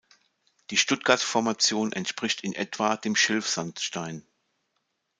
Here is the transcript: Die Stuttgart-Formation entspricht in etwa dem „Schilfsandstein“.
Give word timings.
Die 0.71 0.77
Stuttgart-Formation 0.77 1.91
entspricht 1.93 2.41
in 2.43 2.53
etwa 2.53 2.97
dem 2.97 3.15
„Schilfsandstein“. 3.15 4.25